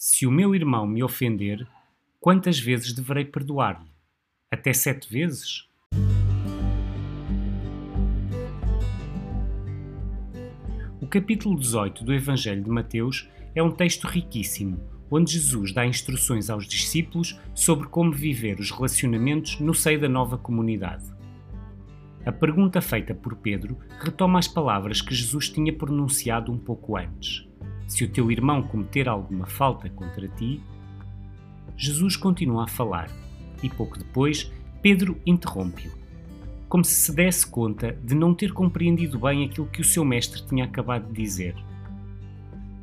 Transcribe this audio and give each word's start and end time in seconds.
Se 0.00 0.28
o 0.28 0.30
meu 0.30 0.54
irmão 0.54 0.86
me 0.86 1.02
ofender, 1.02 1.66
quantas 2.20 2.56
vezes 2.56 2.92
deverei 2.92 3.24
perdoar-lhe? 3.24 3.90
Até 4.48 4.72
sete 4.72 5.12
vezes? 5.12 5.68
O 11.00 11.06
capítulo 11.08 11.58
18 11.58 12.04
do 12.04 12.14
Evangelho 12.14 12.62
de 12.62 12.70
Mateus 12.70 13.28
é 13.56 13.60
um 13.60 13.72
texto 13.72 14.06
riquíssimo, 14.06 14.80
onde 15.10 15.32
Jesus 15.32 15.72
dá 15.72 15.84
instruções 15.84 16.48
aos 16.48 16.68
discípulos 16.68 17.36
sobre 17.52 17.88
como 17.88 18.12
viver 18.12 18.60
os 18.60 18.70
relacionamentos 18.70 19.58
no 19.58 19.74
seio 19.74 20.00
da 20.00 20.08
nova 20.08 20.38
comunidade. 20.38 21.12
A 22.24 22.30
pergunta 22.30 22.80
feita 22.80 23.16
por 23.16 23.34
Pedro 23.34 23.76
retoma 23.98 24.38
as 24.38 24.46
palavras 24.46 25.02
que 25.02 25.12
Jesus 25.12 25.48
tinha 25.48 25.72
pronunciado 25.72 26.52
um 26.52 26.58
pouco 26.58 26.96
antes. 26.96 27.47
Se 27.88 28.04
o 28.04 28.08
teu 28.08 28.30
irmão 28.30 28.62
cometer 28.62 29.08
alguma 29.08 29.46
falta 29.46 29.88
contra 29.88 30.28
ti, 30.28 30.62
Jesus 31.74 32.16
continua 32.16 32.64
a 32.64 32.68
falar 32.68 33.10
e 33.62 33.70
pouco 33.70 33.98
depois 33.98 34.52
Pedro 34.82 35.18
interrompe-o, 35.26 35.90
como 36.68 36.84
se 36.84 36.94
se 36.94 37.14
desse 37.14 37.46
conta 37.46 37.98
de 38.04 38.14
não 38.14 38.34
ter 38.34 38.52
compreendido 38.52 39.18
bem 39.18 39.44
aquilo 39.44 39.66
que 39.66 39.80
o 39.80 39.84
seu 39.84 40.04
mestre 40.04 40.46
tinha 40.46 40.66
acabado 40.66 41.08
de 41.08 41.14
dizer. 41.14 41.56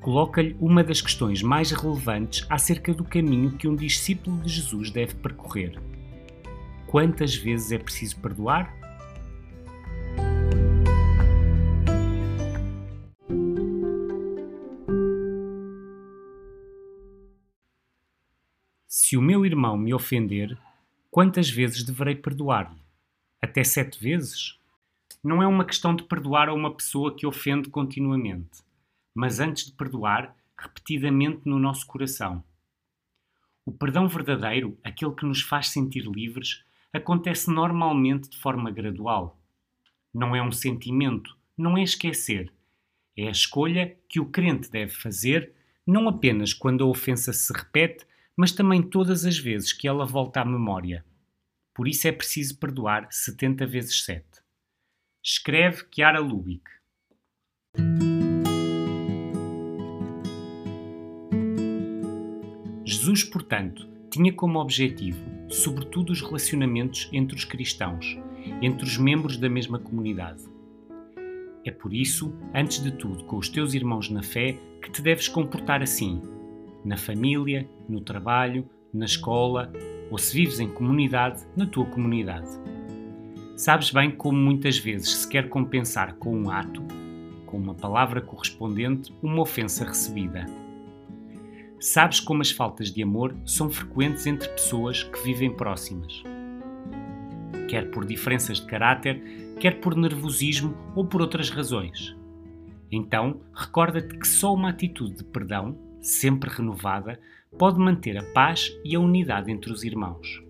Coloca-lhe 0.00 0.56
uma 0.60 0.84
das 0.84 1.00
questões 1.00 1.42
mais 1.42 1.72
relevantes 1.72 2.46
acerca 2.48 2.94
do 2.94 3.04
caminho 3.04 3.52
que 3.52 3.66
um 3.66 3.74
discípulo 3.74 4.40
de 4.40 4.48
Jesus 4.48 4.90
deve 4.90 5.14
percorrer. 5.16 5.80
Quantas 6.86 7.34
vezes 7.34 7.72
é 7.72 7.78
preciso 7.78 8.18
perdoar? 8.20 8.81
Se 18.94 19.16
o 19.16 19.22
meu 19.22 19.46
irmão 19.46 19.74
me 19.74 19.94
ofender, 19.94 20.54
quantas 21.10 21.48
vezes 21.48 21.82
deverei 21.82 22.14
perdoar-lhe? 22.14 22.78
Até 23.40 23.64
sete 23.64 23.98
vezes? 23.98 24.58
Não 25.24 25.42
é 25.42 25.46
uma 25.46 25.64
questão 25.64 25.96
de 25.96 26.02
perdoar 26.02 26.50
a 26.50 26.52
uma 26.52 26.70
pessoa 26.70 27.16
que 27.16 27.26
ofende 27.26 27.70
continuamente, 27.70 28.50
mas 29.14 29.40
antes 29.40 29.64
de 29.64 29.72
perdoar, 29.72 30.36
repetidamente 30.58 31.40
no 31.46 31.58
nosso 31.58 31.86
coração. 31.86 32.44
O 33.64 33.72
perdão 33.72 34.06
verdadeiro, 34.06 34.76
aquele 34.84 35.14
que 35.14 35.24
nos 35.24 35.40
faz 35.40 35.70
sentir 35.70 36.04
livres, 36.04 36.62
acontece 36.92 37.50
normalmente 37.50 38.28
de 38.28 38.36
forma 38.36 38.70
gradual. 38.70 39.40
Não 40.12 40.36
é 40.36 40.42
um 40.42 40.52
sentimento, 40.52 41.34
não 41.56 41.78
é 41.78 41.82
esquecer. 41.82 42.52
É 43.16 43.26
a 43.26 43.30
escolha 43.30 43.96
que 44.06 44.20
o 44.20 44.26
crente 44.26 44.70
deve 44.70 44.92
fazer, 44.92 45.50
não 45.86 46.10
apenas 46.10 46.52
quando 46.52 46.84
a 46.84 46.86
ofensa 46.86 47.32
se 47.32 47.50
repete, 47.54 48.04
mas 48.36 48.52
também 48.52 48.82
todas 48.82 49.24
as 49.24 49.38
vezes 49.38 49.72
que 49.72 49.86
ela 49.86 50.06
volta 50.06 50.40
à 50.40 50.44
memória. 50.44 51.04
Por 51.74 51.88
isso 51.88 52.06
é 52.06 52.12
preciso 52.12 52.58
perdoar 52.58 53.08
70 53.10 53.66
vezes 53.66 54.04
7. 54.04 54.24
Escreve 55.24 55.84
Chiara 55.94 56.20
Lubick. 56.20 56.64
Jesus, 62.84 63.24
portanto, 63.24 63.88
tinha 64.10 64.32
como 64.32 64.58
objetivo, 64.58 65.18
sobretudo, 65.48 66.10
os 66.12 66.20
relacionamentos 66.20 67.08
entre 67.12 67.36
os 67.36 67.44
cristãos, 67.44 68.18
entre 68.60 68.84
os 68.84 68.98
membros 68.98 69.36
da 69.36 69.48
mesma 69.48 69.78
comunidade. 69.78 70.42
É 71.64 71.70
por 71.70 71.94
isso, 71.94 72.34
antes 72.52 72.82
de 72.82 72.90
tudo, 72.90 73.24
com 73.24 73.38
os 73.38 73.48
teus 73.48 73.72
irmãos 73.72 74.10
na 74.10 74.22
fé, 74.22 74.58
que 74.82 74.90
te 74.90 75.00
deves 75.00 75.28
comportar 75.28 75.80
assim, 75.80 76.20
na 76.84 76.96
família, 76.96 77.68
no 77.88 78.00
trabalho, 78.00 78.68
na 78.92 79.04
escola 79.04 79.72
ou 80.10 80.18
se 80.18 80.34
vives 80.34 80.60
em 80.60 80.68
comunidade, 80.68 81.42
na 81.56 81.66
tua 81.66 81.86
comunidade. 81.86 82.48
Sabes 83.56 83.90
bem 83.90 84.10
como 84.10 84.38
muitas 84.38 84.78
vezes 84.78 85.08
se 85.18 85.28
quer 85.28 85.48
compensar 85.48 86.14
com 86.16 86.36
um 86.36 86.50
ato, 86.50 86.82
com 87.46 87.56
uma 87.56 87.74
palavra 87.74 88.20
correspondente, 88.20 89.14
uma 89.22 89.40
ofensa 89.40 89.84
recebida. 89.84 90.46
Sabes 91.78 92.20
como 92.20 92.42
as 92.42 92.50
faltas 92.50 92.92
de 92.92 93.02
amor 93.02 93.34
são 93.44 93.70
frequentes 93.70 94.26
entre 94.26 94.48
pessoas 94.48 95.02
que 95.02 95.22
vivem 95.24 95.50
próximas. 95.50 96.22
Quer 97.68 97.90
por 97.90 98.04
diferenças 98.04 98.60
de 98.60 98.66
caráter, 98.66 99.22
quer 99.58 99.80
por 99.80 99.96
nervosismo 99.96 100.76
ou 100.94 101.04
por 101.04 101.20
outras 101.20 101.50
razões. 101.50 102.16
Então, 102.90 103.40
recorda-te 103.54 104.18
que 104.18 104.28
só 104.28 104.52
uma 104.52 104.70
atitude 104.70 105.16
de 105.16 105.24
perdão 105.24 105.76
sempre 106.02 106.50
renovada, 106.50 107.18
pode 107.58 107.78
manter 107.78 108.18
a 108.18 108.22
paz 108.22 108.70
e 108.84 108.94
a 108.94 109.00
unidade 109.00 109.50
entre 109.50 109.72
os 109.72 109.84
irmãos. 109.84 110.42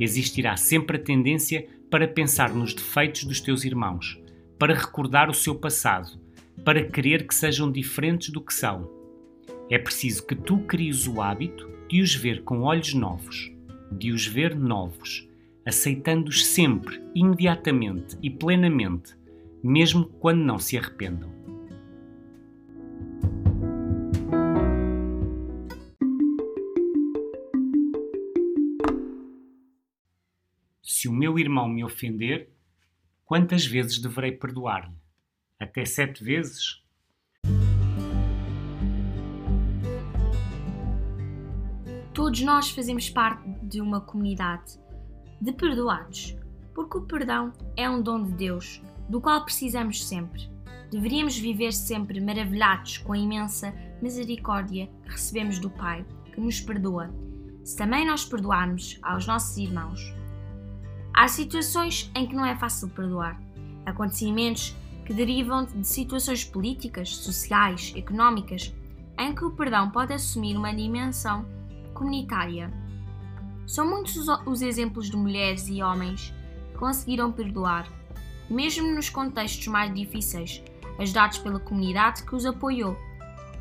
Existirá 0.00 0.56
sempre 0.56 0.96
a 0.96 1.00
tendência 1.00 1.68
para 1.90 2.08
pensar 2.08 2.52
nos 2.52 2.74
defeitos 2.74 3.24
dos 3.24 3.40
teus 3.40 3.64
irmãos, 3.64 4.20
para 4.58 4.74
recordar 4.74 5.30
o 5.30 5.34
seu 5.34 5.54
passado, 5.54 6.18
para 6.64 6.84
querer 6.84 7.26
que 7.26 7.34
sejam 7.34 7.70
diferentes 7.70 8.30
do 8.30 8.40
que 8.40 8.54
são. 8.54 8.90
É 9.70 9.78
preciso 9.78 10.26
que 10.26 10.34
tu 10.34 10.58
cries 10.58 11.06
o 11.06 11.20
hábito 11.20 11.70
de 11.88 12.00
os 12.00 12.14
ver 12.14 12.42
com 12.42 12.62
olhos 12.62 12.94
novos, 12.94 13.52
de 13.92 14.10
os 14.10 14.26
ver 14.26 14.56
novos, 14.56 15.28
aceitando-os 15.64 16.44
sempre, 16.46 17.00
imediatamente 17.14 18.16
e 18.22 18.30
plenamente, 18.30 19.14
mesmo 19.62 20.06
quando 20.06 20.40
não 20.40 20.58
se 20.58 20.76
arrependam. 20.76 21.30
Se 31.04 31.08
o 31.08 31.12
meu 31.12 31.38
irmão 31.38 31.68
me 31.68 31.84
ofender, 31.84 32.50
quantas 33.26 33.66
vezes 33.66 33.98
deverei 33.98 34.32
perdoar-lhe? 34.32 34.96
Até 35.60 35.84
sete 35.84 36.24
vezes? 36.24 36.82
Todos 42.14 42.40
nós 42.40 42.70
fazemos 42.70 43.10
parte 43.10 43.46
de 43.64 43.82
uma 43.82 44.00
comunidade 44.00 44.80
de 45.42 45.52
perdoados, 45.52 46.38
porque 46.74 46.96
o 46.96 47.02
perdão 47.02 47.52
é 47.76 47.86
um 47.90 48.00
dom 48.00 48.22
de 48.24 48.32
Deus, 48.32 48.80
do 49.06 49.20
qual 49.20 49.44
precisamos 49.44 50.08
sempre. 50.08 50.48
Deveríamos 50.90 51.36
viver 51.36 51.74
sempre 51.74 52.18
maravilhados 52.18 52.96
com 52.96 53.12
a 53.12 53.18
imensa 53.18 53.74
misericórdia 54.00 54.88
que 55.02 55.10
recebemos 55.10 55.58
do 55.58 55.68
Pai, 55.68 56.02
que 56.32 56.40
nos 56.40 56.62
perdoa. 56.62 57.14
Se 57.62 57.76
também 57.76 58.06
nós 58.06 58.24
perdoarmos 58.24 58.98
aos 59.02 59.26
nossos 59.26 59.58
irmãos, 59.58 60.00
Há 61.16 61.28
situações 61.28 62.10
em 62.12 62.26
que 62.26 62.34
não 62.34 62.44
é 62.44 62.56
fácil 62.56 62.88
perdoar. 62.88 63.40
Acontecimentos 63.86 64.74
que 65.06 65.14
derivam 65.14 65.64
de 65.64 65.86
situações 65.86 66.44
políticas, 66.44 67.14
sociais, 67.14 67.92
económicas, 67.94 68.74
em 69.16 69.32
que 69.32 69.44
o 69.44 69.52
perdão 69.52 69.90
pode 69.90 70.12
assumir 70.12 70.56
uma 70.56 70.74
dimensão 70.74 71.46
comunitária. 71.94 72.68
São 73.64 73.88
muitos 73.88 74.26
os 74.44 74.60
exemplos 74.60 75.08
de 75.08 75.16
mulheres 75.16 75.68
e 75.68 75.80
homens 75.84 76.34
que 76.72 76.78
conseguiram 76.78 77.30
perdoar, 77.30 77.88
mesmo 78.50 78.92
nos 78.92 79.08
contextos 79.08 79.68
mais 79.68 79.94
difíceis, 79.94 80.64
ajudados 80.98 81.38
pela 81.38 81.60
comunidade 81.60 82.24
que 82.24 82.34
os 82.34 82.44
apoiou. 82.44 82.98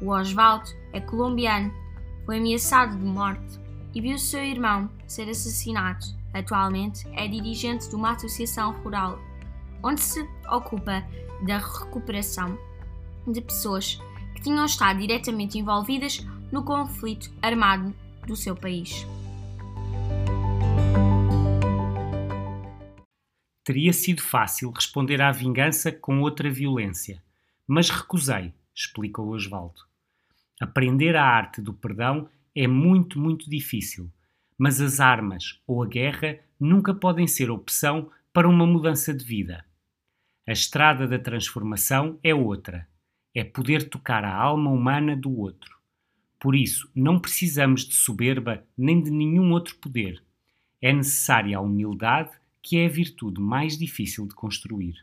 O 0.02 0.10
Oswaldo 0.10 0.72
é 0.92 1.00
colombiano, 1.00 1.72
foi 2.26 2.40
ameaçado 2.40 2.98
de 2.98 3.06
morte 3.06 3.60
e 3.94 4.02
viu 4.02 4.18
seu 4.18 4.44
irmão 4.44 4.90
ser 5.06 5.30
assassinado 5.30 6.23
Atualmente 6.34 7.08
é 7.14 7.28
dirigente 7.28 7.88
de 7.88 7.96
uma 7.96 8.14
associação 8.14 8.72
rural, 8.82 9.20
onde 9.84 10.02
se 10.02 10.28
ocupa 10.50 11.06
da 11.46 11.58
recuperação 11.60 12.58
de 13.28 13.40
pessoas 13.40 14.00
que 14.34 14.42
tinham 14.42 14.66
estado 14.66 15.00
diretamente 15.00 15.60
envolvidas 15.60 16.26
no 16.52 16.64
conflito 16.64 17.32
armado 17.42 17.94
do 18.26 18.36
seu 18.36 18.56
país. 18.56 19.06
Teria 23.64 23.94
sido 23.94 24.22
fácil 24.22 24.72
responder 24.72 25.22
à 25.22 25.32
vingança 25.32 25.92
com 25.92 26.20
outra 26.20 26.50
violência, 26.50 27.24
mas 27.68 27.90
recusei, 27.90 28.54
explicou 28.76 29.30
Osvaldo. 29.30 29.82
Aprender 30.60 31.16
a 31.16 31.24
arte 31.24 31.62
do 31.62 31.74
perdão 31.74 32.28
é 32.56 32.68
muito, 32.68 33.20
muito 33.20 33.50
difícil 33.50 34.12
mas 34.64 34.80
as 34.80 35.02
armas 35.02 35.60
ou 35.68 35.84
a 35.84 35.86
guerra 35.86 36.40
nunca 36.58 36.94
podem 36.94 37.28
ser 37.28 37.52
opção 37.52 38.10
para 38.32 38.48
uma 38.48 38.66
mudança 38.66 39.14
de 39.14 39.26
vida. 39.26 39.66
A 40.48 40.54
estrada 40.54 41.06
da 41.06 41.20
transformação 41.20 42.18
é 42.24 42.34
outra. 42.34 42.88
É 43.36 43.44
poder 43.44 43.90
tocar 43.90 44.24
a 44.24 44.34
alma 44.34 44.72
humana 44.72 45.18
do 45.18 45.38
outro. 45.38 45.78
Por 46.40 46.56
isso, 46.56 46.90
não 46.96 47.20
precisamos 47.20 47.82
de 47.86 47.94
soberba 47.94 48.66
nem 48.78 49.04
de 49.04 49.12
nenhum 49.12 49.52
outro 49.52 49.76
poder. 49.76 50.24
É 50.82 50.94
necessária 50.94 51.58
a 51.58 51.62
humildade, 51.62 52.32
que 52.62 52.78
é 52.78 52.86
a 52.86 52.90
virtude 52.90 53.42
mais 53.42 53.78
difícil 53.78 54.26
de 54.26 54.34
construir. 54.34 54.96